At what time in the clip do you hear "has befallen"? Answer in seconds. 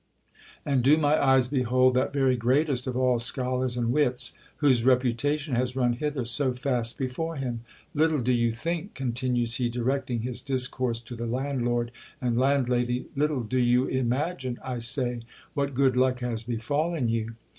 16.21-17.07